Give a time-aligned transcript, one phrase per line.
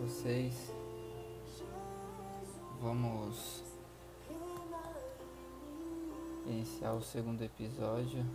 [0.00, 0.74] vocês?
[2.80, 3.62] Vamos
[6.44, 8.26] iniciar o segundo episódio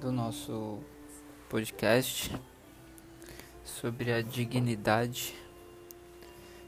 [0.00, 0.80] do nosso
[1.48, 2.36] podcast
[3.64, 5.36] sobre a dignidade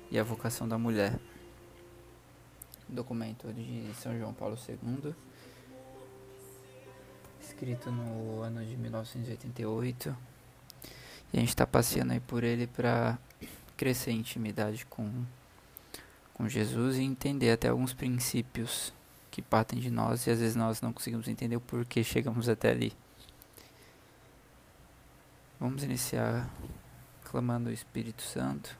[0.08, 1.18] e a vocação da mulher.
[2.88, 5.12] Documento de São João Paulo II,
[7.40, 10.31] escrito no ano de 1988
[11.32, 13.18] e a gente está passeando aí por ele para
[13.76, 15.24] crescer em intimidade com,
[16.34, 18.92] com Jesus e entender até alguns princípios
[19.30, 22.70] que partem de nós e às vezes nós não conseguimos entender o porquê chegamos até
[22.70, 22.92] ali.
[25.58, 26.50] Vamos iniciar
[27.24, 28.76] clamando o Espírito Santo.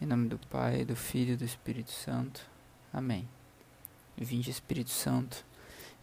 [0.00, 2.46] Em nome do Pai, do Filho e do Espírito Santo.
[2.92, 3.28] Amém.
[4.16, 5.44] Vinde, Espírito Santo,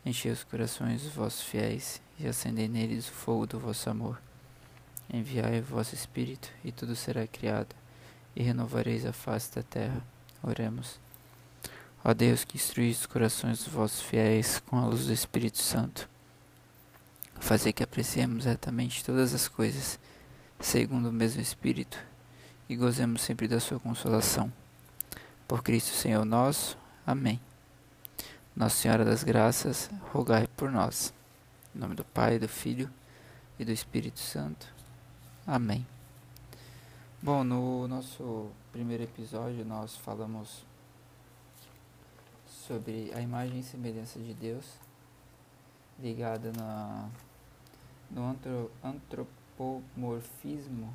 [0.05, 4.27] enchei os corações dos vossos fiéis e acendei neles o fogo do vosso amor.
[5.11, 7.75] Enviai o vosso Espírito, e tudo será criado,
[8.36, 10.02] e renovareis a face da terra.
[10.44, 10.99] Oremos.
[12.03, 16.09] Ó Deus, que instruís os corações dos vossos fiéis com a luz do Espírito Santo,
[17.39, 19.99] fazer que apreciemos retamente todas as coisas,
[20.59, 21.97] segundo o mesmo Espírito,
[22.69, 24.52] e gozemos sempre da sua consolação.
[25.47, 26.77] Por Cristo Senhor nosso.
[27.05, 27.39] Amém.
[28.55, 31.14] Nossa Senhora das Graças, rogai por nós.
[31.73, 32.89] Em nome do Pai, do Filho
[33.58, 34.77] e do Espírito Santo.
[35.49, 35.87] Amém.
[37.21, 40.65] Bom, no nosso primeiro episódio nós falamos
[42.45, 44.77] sobre a imagem e semelhança de Deus
[45.97, 47.09] ligada na,
[48.11, 50.93] no antro, antropomorfismo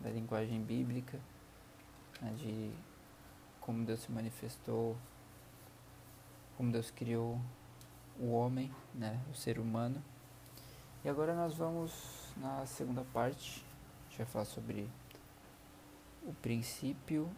[0.00, 1.20] da linguagem bíblica,
[2.20, 2.72] né, de
[3.60, 4.96] como Deus se manifestou,
[6.56, 7.40] como Deus criou
[8.18, 10.02] o homem, né, o ser humano.
[11.04, 13.64] E agora nós vamos na segunda parte
[14.16, 14.88] gente vai falar sobre
[16.26, 17.30] o princípio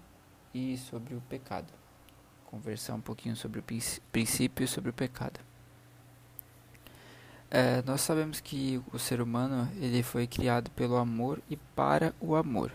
[0.55, 1.73] e sobre o pecado.
[2.47, 3.65] Conversar um pouquinho sobre o
[4.13, 5.41] princípio e sobre o pecado.
[7.51, 12.37] É, nós sabemos que o ser humano ele foi criado pelo amor e para o
[12.37, 12.71] amor.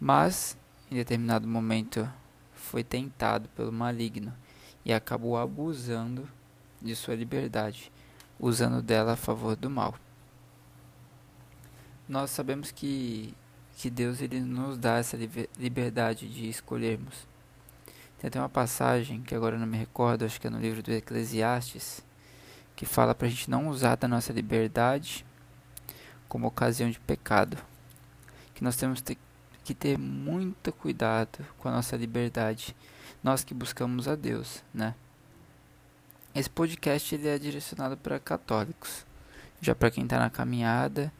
[0.00, 0.56] Mas,
[0.90, 2.08] em determinado momento,
[2.54, 4.32] foi tentado pelo maligno
[4.84, 6.28] e acabou abusando
[6.80, 7.92] de sua liberdade,
[8.38, 9.94] usando dela a favor do mal
[12.08, 13.34] nós sabemos que,
[13.76, 15.18] que Deus ele nos dá essa
[15.58, 17.26] liberdade de escolhermos.
[18.18, 20.92] Tem até uma passagem que agora não me recordo, acho que é no livro do
[20.92, 22.04] Eclesiastes,
[22.76, 25.24] que fala para a gente não usar da nossa liberdade
[26.28, 27.56] como ocasião de pecado.
[28.54, 29.02] Que nós temos
[29.64, 32.76] que ter muito cuidado com a nossa liberdade,
[33.22, 34.94] nós que buscamos a Deus, né?
[36.34, 39.06] Esse podcast ele é direcionado para católicos,
[39.60, 41.12] já para quem está na caminhada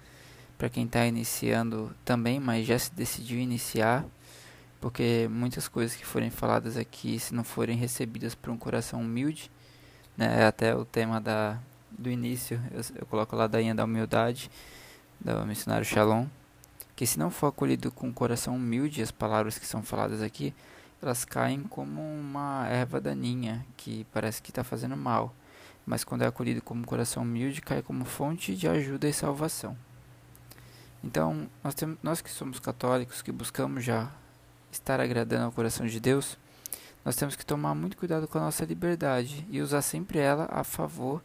[0.56, 4.04] para quem está iniciando também, mas já se decidiu iniciar,
[4.80, 9.50] porque muitas coisas que forem faladas aqui, se não forem recebidas por um coração humilde,
[10.16, 11.58] né, é até o tema da,
[11.90, 14.50] do início, eu, eu coloco lá daí da humildade,
[15.20, 16.26] do missionário Shalom,
[16.94, 20.54] que se não for acolhido com um coração humilde, as palavras que são faladas aqui,
[21.02, 25.34] elas caem como uma erva daninha, que parece que está fazendo mal,
[25.84, 29.76] mas quando é acolhido como um coração humilde, cai como fonte de ajuda e salvação.
[31.04, 34.10] Então, nós, temos, nós que somos católicos, que buscamos já
[34.72, 36.38] estar agradando ao coração de Deus,
[37.04, 40.64] nós temos que tomar muito cuidado com a nossa liberdade e usar sempre ela a
[40.64, 41.22] favor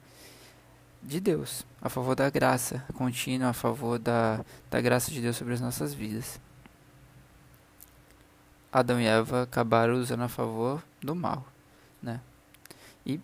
[1.01, 5.53] de Deus, a favor da graça contínua, a favor da, da graça de Deus sobre
[5.53, 6.41] as nossas vidas.
[8.69, 11.47] Adão e Eva acabaram usando a favor do mal,
[12.03, 12.19] né?
[13.05, 13.17] E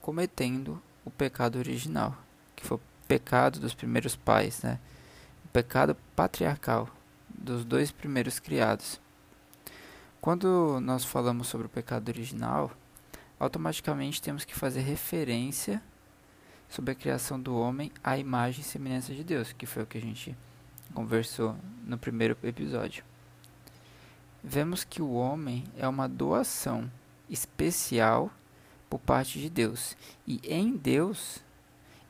[0.00, 2.16] cometendo o pecado original,
[2.56, 4.80] que foi o pecado dos primeiros pais, né?
[5.52, 6.88] Pecado patriarcal
[7.28, 9.00] dos dois primeiros criados.
[10.20, 12.70] Quando nós falamos sobre o pecado original,
[13.38, 15.82] automaticamente temos que fazer referência
[16.68, 19.98] sobre a criação do homem à imagem e semelhança de Deus, que foi o que
[19.98, 20.36] a gente
[20.94, 23.02] conversou no primeiro episódio.
[24.44, 26.90] Vemos que o homem é uma doação
[27.28, 28.30] especial
[28.88, 31.38] por parte de Deus, e em Deus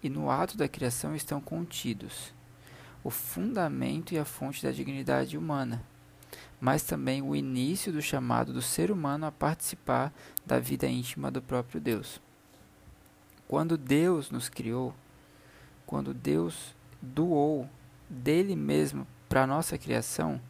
[0.02, 2.32] e no ato da criação estão contidos
[3.02, 5.82] o fundamento e a fonte da dignidade humana,
[6.61, 10.12] mas também o início do chamado do ser humano a participar
[10.44, 12.20] da vida íntima do próprio Deus.
[13.49, 14.94] Quando Deus nos criou,
[15.87, 17.69] quando Deus doou
[18.08, 20.41] dele mesmo para a nossa criação,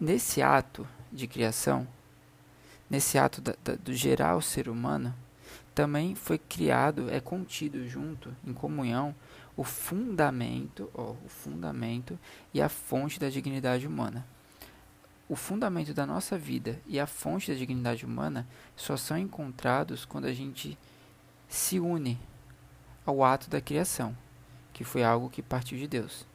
[0.00, 1.86] nesse ato de criação,
[2.88, 5.14] nesse ato da, da, do gerar o ser humano,
[5.74, 9.14] também foi criado, é contido junto, em comunhão,
[9.60, 12.18] o fundamento, ó, o fundamento
[12.54, 14.26] e a fonte da dignidade humana.
[15.28, 20.24] O fundamento da nossa vida e a fonte da dignidade humana só são encontrados quando
[20.24, 20.78] a gente
[21.46, 22.18] se une
[23.04, 24.16] ao ato da criação,
[24.72, 26.26] que foi algo que partiu de Deus.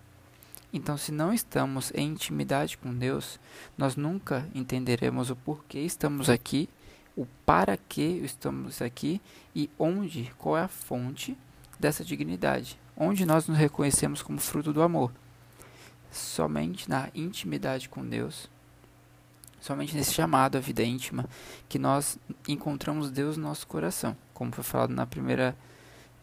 [0.71, 3.39] Então, se não estamos em intimidade com Deus,
[3.75, 6.69] nós nunca entenderemos o porquê estamos aqui,
[7.18, 9.19] o para que estamos aqui
[9.56, 11.36] e onde, qual é a fonte
[11.80, 15.12] dessa dignidade, onde nós nos reconhecemos como fruto do amor.
[16.12, 18.50] Somente na intimidade com Deus,
[19.59, 21.25] somente nesse chamado à vida íntima,
[21.68, 25.56] que nós encontramos Deus no nosso coração, como foi falado na primeira,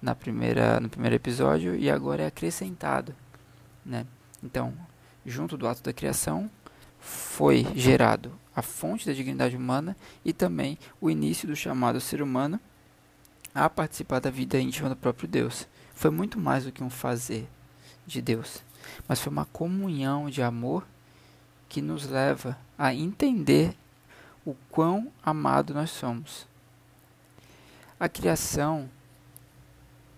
[0.00, 3.14] na primeira, no primeiro episódio e agora é acrescentado,
[3.84, 4.06] né?
[4.42, 4.72] Então,
[5.26, 6.50] junto do ato da criação,
[6.98, 12.60] foi gerado a fonte da dignidade humana e também o início do chamado ser humano
[13.54, 15.66] a participar da vida íntima do próprio Deus.
[15.94, 17.48] Foi muito mais do que um fazer
[18.06, 18.62] de Deus,
[19.06, 20.86] mas foi uma comunhão de amor
[21.68, 23.76] que nos leva a entender
[24.44, 26.46] o quão amado nós somos.
[27.98, 28.90] A criação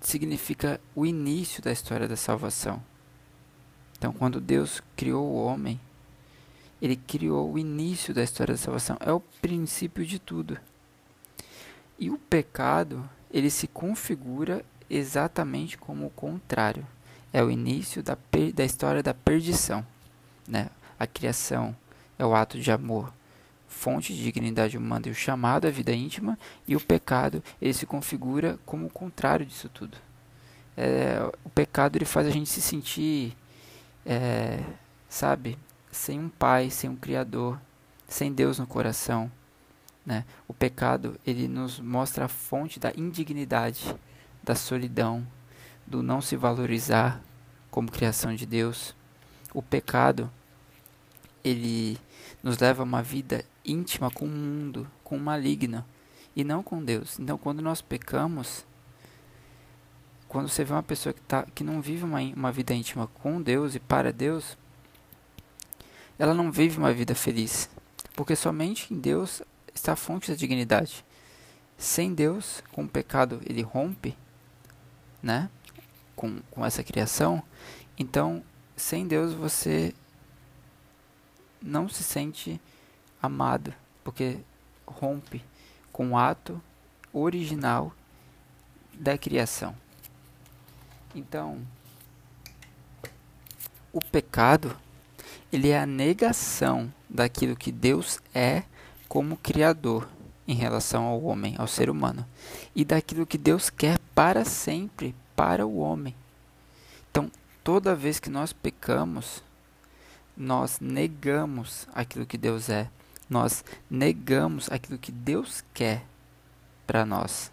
[0.01, 2.83] significa o início da história da salvação.
[3.97, 5.81] Então, quando Deus criou o homem,
[6.81, 10.59] ele criou o início da história da salvação, é o princípio de tudo.
[11.99, 16.87] E o pecado, ele se configura exatamente como o contrário.
[17.33, 18.17] É o início da,
[18.55, 19.85] da história da perdição.
[20.47, 20.71] Né?
[20.97, 21.77] A criação
[22.17, 23.13] é o ato de amor,
[23.67, 26.39] fonte de dignidade humana e o chamado à vida íntima,
[26.69, 29.99] e o pecado ele se configura como o contrário disso tudo.
[30.77, 33.37] É, o pecado ele faz a gente se sentir
[34.07, 34.61] é,
[35.09, 35.59] sabe,
[35.91, 37.59] sem um pai, sem um criador,
[38.09, 39.31] sem Deus no coração,
[40.05, 40.25] né?
[40.47, 43.95] O pecado ele nos mostra a fonte da indignidade,
[44.43, 45.27] da solidão,
[45.87, 47.23] do não se valorizar
[47.71, 48.95] como criação de Deus.
[49.53, 50.31] O pecado
[51.43, 51.99] ele
[52.43, 55.85] nos leva a uma vida íntima com o mundo, com o maligno
[56.35, 57.19] e não com Deus.
[57.19, 58.67] Então, quando nós pecamos,
[60.29, 63.41] quando você vê uma pessoa que, tá, que não vive uma, uma vida íntima com
[63.41, 64.57] Deus e para Deus,
[66.19, 67.71] ela não vive uma vida feliz.
[68.15, 69.43] Porque somente em Deus
[69.75, 71.05] está a fonte da dignidade.
[71.77, 74.17] Sem Deus, com o pecado, ele rompe,
[75.23, 75.51] né?
[76.15, 77.43] Com, com essa criação.
[77.99, 78.43] Então,
[78.77, 79.95] sem Deus, você
[81.61, 82.61] não se sente
[83.21, 84.39] amado, porque
[84.87, 85.43] rompe
[85.93, 86.61] com o ato
[87.13, 87.93] original
[88.93, 89.75] da criação.
[91.15, 91.61] Então,
[93.93, 94.77] o pecado
[95.53, 98.65] ele é a negação daquilo que Deus é
[99.09, 100.09] como criador
[100.47, 102.27] em relação ao homem, ao ser humano,
[102.75, 106.15] e daquilo que Deus quer para sempre para o homem.
[107.11, 107.31] Então,
[107.63, 109.43] toda vez que nós pecamos,
[110.37, 112.91] nós negamos aquilo que Deus é,
[113.29, 116.05] nós negamos aquilo que Deus quer
[116.87, 117.51] para nós.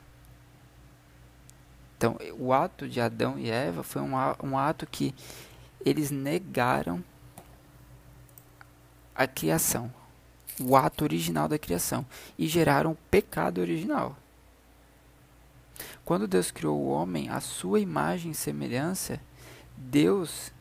[1.98, 5.14] Então, o ato de Adão e Eva foi um, ato que
[5.86, 7.04] eles negaram
[9.14, 9.94] a criação,
[10.62, 12.06] o ato original da criação,
[12.38, 14.18] e geraram o pecado original.
[16.06, 19.20] Quando Deus criou o homem à sua imagem e semelhança,
[19.78, 20.52] Deus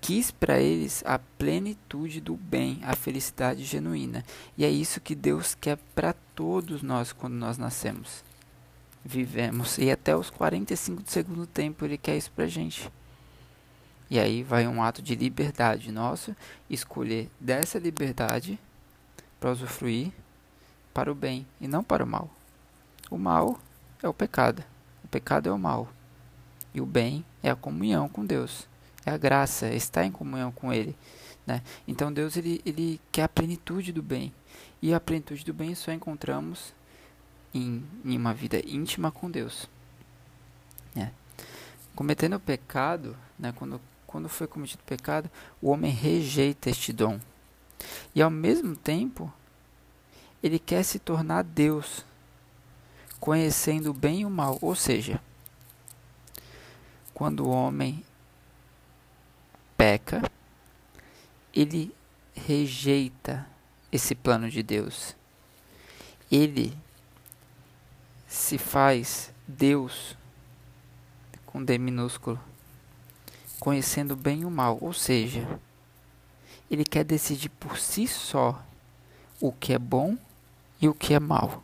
[0.00, 4.24] quis para eles a plenitude do bem, a felicidade genuína.
[4.56, 8.22] E é isso que Deus quer para todos nós quando nós nascemos
[9.04, 9.76] vivemos.
[9.78, 12.90] E até os 45 do segundo tempo ele quer isso pra gente.
[14.10, 16.34] E aí vai um ato de liberdade nosso
[16.70, 18.58] escolher dessa liberdade
[19.44, 20.10] para usufruir
[20.94, 22.30] para o bem e não para o mal.
[23.10, 23.60] O mal
[24.02, 24.64] é o pecado.
[25.04, 25.86] O pecado é o mal.
[26.72, 28.66] E o bem é a comunhão com Deus.
[29.04, 30.96] É a graça, é estar em comunhão com Ele.
[31.46, 31.62] Né?
[31.86, 34.32] Então Deus ele, ele quer a plenitude do bem.
[34.80, 36.72] E a plenitude do bem só encontramos
[37.52, 39.68] em, em uma vida íntima com Deus.
[40.96, 41.10] É.
[41.94, 47.20] Cometendo o pecado, né, quando, quando foi cometido o pecado, o homem rejeita este dom.
[48.14, 49.32] E ao mesmo tempo,
[50.42, 52.04] ele quer se tornar Deus,
[53.18, 54.58] conhecendo o bem e o mal.
[54.60, 55.20] Ou seja,
[57.12, 58.04] quando o homem
[59.76, 60.22] peca,
[61.54, 61.94] ele
[62.34, 63.46] rejeita
[63.90, 65.16] esse plano de Deus.
[66.30, 66.76] Ele
[68.26, 70.16] se faz Deus
[71.46, 72.40] com D minúsculo,
[73.60, 75.60] conhecendo bem o mal, ou seja,
[76.70, 78.62] ele quer decidir por si só
[79.40, 80.16] o que é bom
[80.80, 81.62] e o que é mal.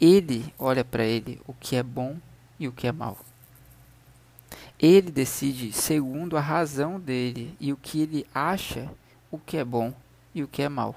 [0.00, 2.16] Ele olha para ele o que é bom
[2.58, 3.18] e o que é mal.
[4.78, 8.90] Ele decide segundo a razão dele e o que ele acha
[9.30, 9.92] o que é bom
[10.34, 10.96] e o que é mal.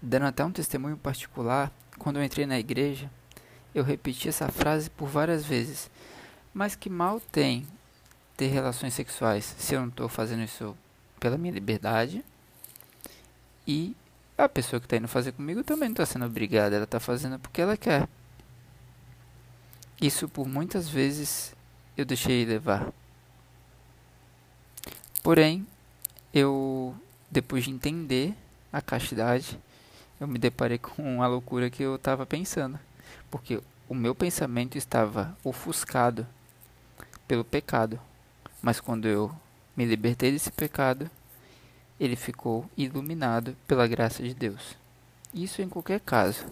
[0.00, 3.10] Dando até um testemunho particular, quando eu entrei na igreja,
[3.74, 5.90] eu repeti essa frase por várias vezes.
[6.52, 7.66] Mas que mal tem
[8.36, 10.76] ter relações sexuais se eu não estou fazendo isso
[11.20, 12.24] pela minha liberdade
[13.66, 13.96] e
[14.36, 17.38] a pessoa que está indo fazer comigo também não está sendo obrigada, ela está fazendo
[17.38, 18.08] porque ela quer.
[20.00, 21.54] Isso por muitas vezes
[21.96, 22.92] eu deixei levar.
[25.22, 25.66] Porém,
[26.32, 26.94] eu,
[27.30, 28.34] depois de entender
[28.72, 29.58] a castidade,
[30.20, 32.78] eu me deparei com a loucura que eu estava pensando.
[33.30, 36.26] Porque o meu pensamento estava ofuscado
[37.26, 37.98] pelo pecado.
[38.64, 39.30] Mas quando eu
[39.76, 41.10] me libertei desse pecado,
[42.00, 44.74] ele ficou iluminado pela graça de Deus.
[45.34, 46.46] Isso em qualquer caso.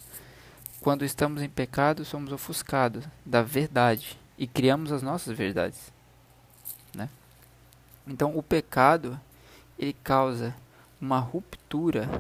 [0.83, 5.91] Quando estamos em pecado, somos ofuscados da verdade e criamos as nossas verdades.
[6.95, 7.09] Né?
[8.07, 9.19] Então, o pecado
[9.79, 10.55] ele causa
[11.01, 12.11] uma ruptura,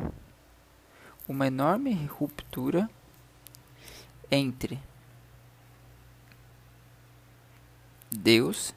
[1.28, 2.88] uma enorme ruptura
[4.30, 4.80] entre
[8.11, 8.75] Deus,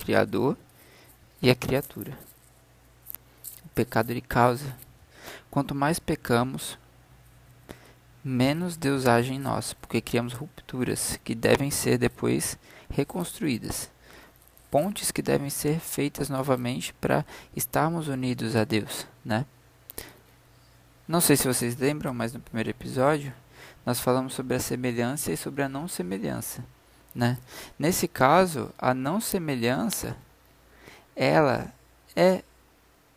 [0.00, 0.56] Criador,
[1.42, 2.18] e a criatura.
[3.64, 4.74] O pecado ele causa.
[5.50, 6.78] Quanto mais pecamos,
[8.24, 13.90] menos Deus age em nós, porque criamos rupturas que devem ser depois reconstruídas.
[14.70, 19.44] Pontes que devem ser feitas novamente para estarmos unidos a Deus, né?
[21.06, 23.34] Não sei se vocês lembram, mas no primeiro episódio
[23.84, 26.64] nós falamos sobre a semelhança e sobre a não semelhança,
[27.14, 27.38] né?
[27.78, 30.16] Nesse caso, a não semelhança
[31.14, 31.72] ela
[32.14, 32.42] é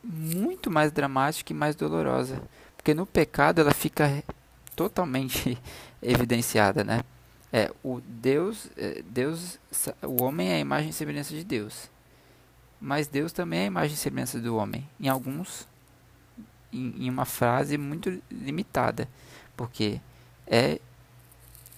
[0.03, 2.41] muito mais dramática e mais dolorosa,
[2.75, 4.23] porque no pecado ela fica
[4.75, 5.57] totalmente
[6.01, 7.01] evidenciada, né?
[7.51, 9.59] É, o Deus, é, Deus,
[10.01, 11.89] o homem é a imagem e semelhança de Deus.
[12.81, 14.89] Mas Deus também é a imagem e semelhança do homem.
[14.99, 15.67] Em alguns
[16.73, 19.07] em, em uma frase muito limitada,
[19.55, 20.01] porque
[20.47, 20.79] é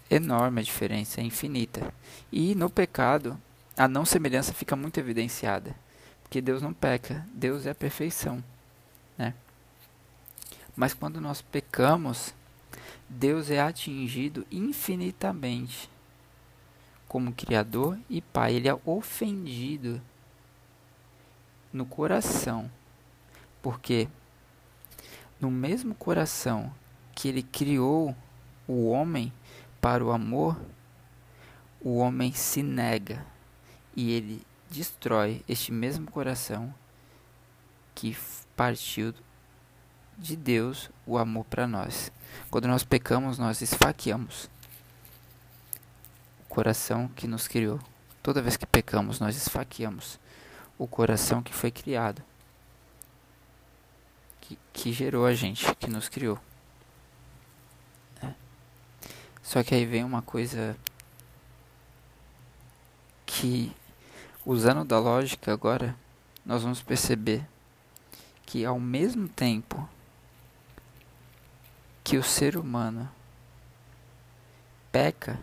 [0.10, 1.94] enorme a diferença, é infinita.
[2.32, 3.40] E no pecado,
[3.78, 5.76] a não semelhança fica muito evidenciada,
[6.24, 8.44] porque Deus não peca, Deus é a perfeição,
[9.18, 9.34] né?
[10.76, 12.34] Mas quando nós pecamos,
[13.10, 15.90] Deus é atingido infinitamente
[17.08, 18.56] como Criador e Pai.
[18.56, 20.02] Ele é ofendido
[21.72, 22.70] no coração,
[23.62, 24.08] porque
[25.40, 26.74] no mesmo coração
[27.14, 28.16] que ele criou
[28.68, 29.32] o homem
[29.86, 30.60] para o amor,
[31.80, 33.24] o homem se nega
[33.96, 36.74] e ele destrói este mesmo coração
[37.94, 38.18] que
[38.56, 39.14] partiu
[40.18, 42.12] de Deus o amor para nós.
[42.50, 44.50] Quando nós pecamos, nós esfaqueamos
[46.40, 47.80] o coração que nos criou.
[48.24, 50.20] Toda vez que pecamos, nós esfaqueamos
[50.80, 52.24] o coração que foi criado,
[54.42, 56.40] que, que gerou a gente, que nos criou.
[59.46, 60.76] Só que aí vem uma coisa
[63.28, 63.72] que,
[64.44, 65.96] usando da lógica agora,
[66.44, 67.48] nós vamos perceber
[68.44, 69.88] que ao mesmo tempo
[72.04, 73.08] que o ser humano
[74.92, 75.40] peca,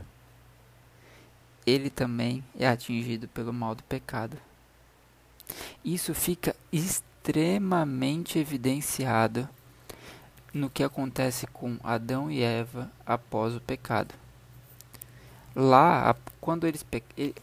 [1.65, 4.37] ele também é atingido pelo mal do pecado.
[5.85, 9.49] Isso fica extremamente evidenciado
[10.53, 14.15] no que acontece com Adão e Eva após o pecado.
[15.55, 16.85] Lá, quando eles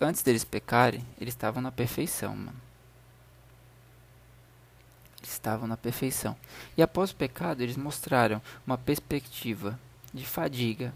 [0.02, 2.70] antes deles pecarem, eles estavam na perfeição, mano
[5.24, 6.36] estavam na perfeição.
[6.78, 9.80] E após o pecado, eles mostraram uma perspectiva
[10.14, 10.94] de fadiga.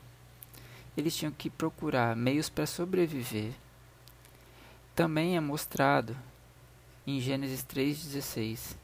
[0.96, 3.52] Eles tinham que procurar meios para sobreviver.
[4.96, 6.16] Também é mostrado
[7.06, 8.76] em Gênesis 3,16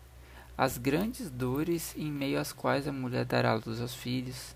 [0.59, 4.55] as grandes dores em meio às quais a mulher dará luz aos filhos.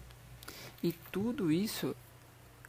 [0.82, 1.96] E tudo isso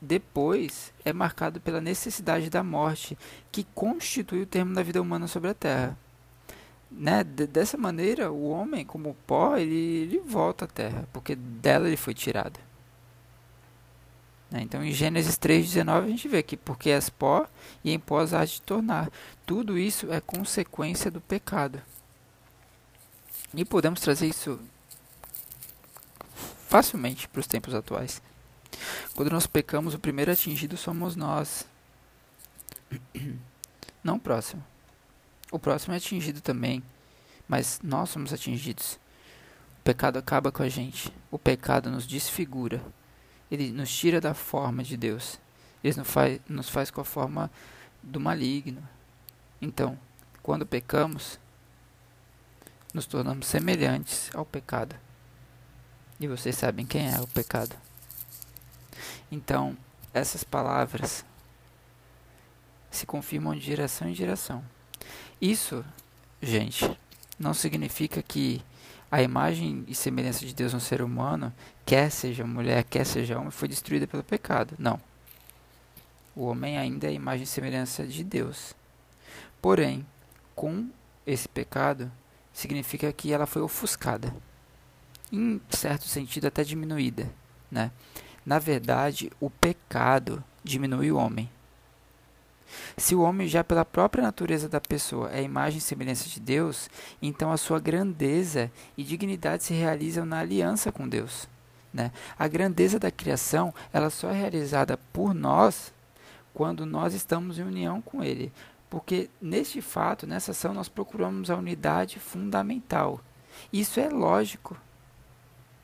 [0.00, 3.19] depois é marcado pela necessidade da morte,
[3.50, 5.99] que constitui o termo da vida humana sobre a terra
[6.97, 11.97] né, dessa maneira, o homem, como pó, ele, ele volta à terra, porque dela ele
[11.97, 12.59] foi tirado.
[14.50, 14.61] Né?
[14.62, 17.47] Então, em Gênesis 3,19, a gente vê que porque és pó
[17.83, 19.11] e em pó há de tornar.
[19.45, 21.83] Tudo isso é consequência do pecado.
[23.57, 24.61] E podemos trazer isso
[26.69, 28.21] facilmente para os tempos atuais.
[29.15, 31.67] Quando nós pecamos, o primeiro atingido somos nós,
[34.03, 34.65] não o próximo.
[35.53, 36.83] O próximo é atingido também,
[37.47, 38.99] mas nós somos atingidos.
[39.79, 41.13] O pecado acaba com a gente.
[41.31, 42.83] O pecado nos desfigura.
[43.51, 45.39] Ele nos tira da forma de Deus.
[45.83, 47.51] Ele nos faz, nos faz com a forma
[48.03, 48.83] do maligno.
[49.63, 49.97] Então,
[50.43, 51.39] quando pecamos,
[52.95, 54.95] nos tornamos semelhantes ao pecado.
[56.21, 57.77] E vocês sabem quem é o pecado.
[59.31, 59.77] Então,
[60.13, 61.25] essas palavras
[62.91, 64.65] se confirmam de geração em geração.
[65.41, 65.85] Isso,
[66.41, 66.97] gente,
[67.37, 68.63] não significa que
[69.11, 71.53] a imagem e semelhança de Deus no ser humano,
[71.85, 74.75] quer seja mulher, quer seja homem, foi destruída pelo pecado.
[74.79, 75.01] Não.
[76.35, 78.75] O homem ainda é imagem e semelhança de Deus.
[79.61, 80.07] Porém,
[80.55, 80.89] com
[81.27, 82.11] esse pecado,
[82.55, 84.35] significa que ela foi ofuscada.
[85.31, 87.29] Em certo sentido, até diminuída.
[87.71, 87.91] Né?
[88.47, 91.51] Na verdade, o pecado diminui o homem.
[92.97, 96.89] Se o homem já pela própria natureza da pessoa é imagem e semelhança de Deus,
[97.21, 101.49] então a sua grandeza e dignidade se realizam na aliança com Deus.
[101.93, 102.11] Né?
[102.39, 105.93] A grandeza da criação ela só é realizada por nós
[106.53, 108.53] quando nós estamos em união com Ele.
[108.95, 113.21] Porque neste fato, nessa ação, nós procuramos a unidade fundamental.
[113.73, 114.77] Isso é lógico.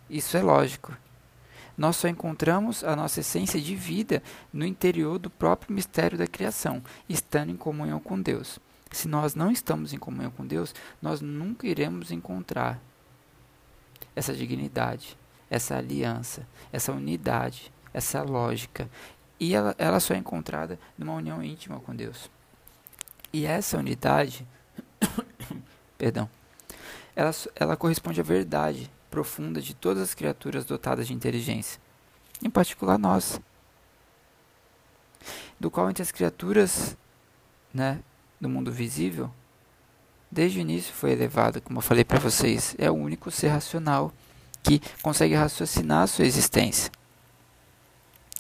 [0.09, 0.97] Isso é lógico
[1.81, 6.83] nós só encontramos a nossa essência de vida no interior do próprio mistério da criação,
[7.09, 8.59] estando em comunhão com Deus.
[8.91, 12.79] Se nós não estamos em comunhão com Deus, nós nunca iremos encontrar
[14.15, 15.17] essa dignidade,
[15.49, 18.87] essa aliança, essa unidade, essa lógica.
[19.41, 22.31] E ela, ela só é encontrada numa união íntima com Deus.
[23.33, 24.47] E essa unidade,
[25.97, 26.29] perdão,
[27.15, 31.81] ela, ela corresponde à verdade profunda de todas as criaturas dotadas de inteligência,
[32.43, 33.41] em particular nós,
[35.59, 36.97] do qual entre as criaturas
[37.75, 38.01] né,
[38.41, 39.31] do mundo visível,
[40.31, 44.13] desde o início foi elevado, como eu falei para vocês, é o único ser racional
[44.63, 46.91] que consegue raciocinar a sua existência.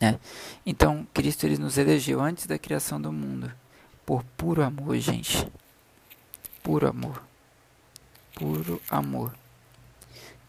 [0.00, 0.18] Né?
[0.64, 3.52] Então, Cristo ele nos elegeu antes da criação do mundo,
[4.10, 5.46] por puro amor, gente.
[6.64, 7.22] Puro amor.
[8.34, 9.32] Puro amor.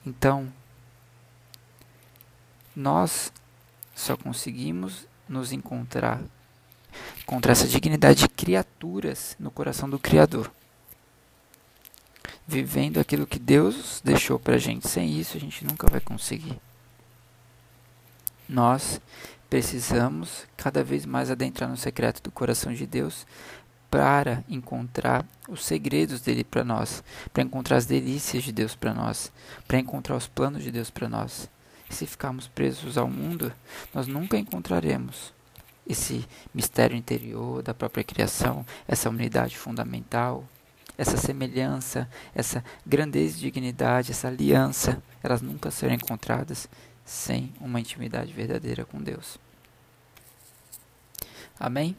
[0.04, 0.52] Então,
[2.76, 3.32] nós
[3.94, 6.20] só conseguimos nos encontrar
[7.24, 10.52] contra essa dignidade de criaturas no coração do Criador.
[12.48, 14.90] Vivendo aquilo que Deus deixou para gente.
[14.90, 16.60] Sem isso, a gente nunca vai conseguir.
[18.50, 19.00] Nós
[19.52, 23.28] precisamos cada vez mais adentrar no secreto do coração de Deus
[23.90, 29.30] para encontrar os segredos dele para nós, para encontrar as delícias de Deus para nós,
[29.68, 31.50] para encontrar os planos de Deus para nós.
[31.90, 33.52] E se ficarmos presos ao mundo,
[33.94, 35.34] nós nunca encontraremos
[35.86, 40.48] esse mistério interior da própria criação, essa unidade fundamental,
[40.98, 46.70] essa semelhança, essa grandeza e dignidade, essa aliança, elas nunca serão encontradas
[47.12, 49.38] sem uma intimidade verdadeira com Deus.
[51.60, 51.96] Amém?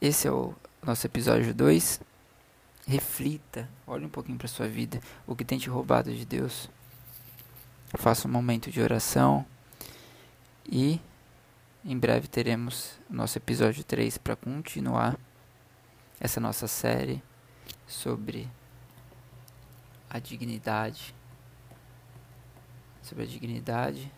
[0.00, 2.00] Esse é o nosso episódio 2.
[2.84, 6.68] Reflita, olhe um pouquinho para sua vida, o que tem te roubado de Deus.
[7.94, 9.46] Faça um momento de oração
[10.68, 11.00] e
[11.84, 15.16] em breve teremos nosso episódio 3 para continuar
[16.18, 17.22] essa nossa série
[17.86, 18.48] sobre
[20.10, 21.14] a dignidade
[23.06, 24.10] sobre a dignidade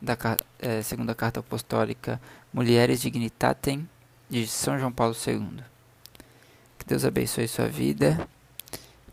[0.00, 0.16] da
[0.58, 2.20] é, segunda carta apostólica
[2.52, 3.88] Mulheres Dignitatem
[4.28, 5.62] de São João Paulo II.
[6.78, 8.28] Que Deus abençoe sua vida.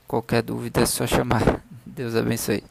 [0.08, 1.64] Qualquer dúvida é só chamar.
[1.86, 2.64] Deus abençoe.